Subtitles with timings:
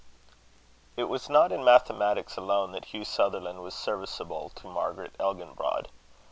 [0.97, 5.89] It was not in mathematics alone that Hugh Sutherland was serviceable to Margaret Elginbrod.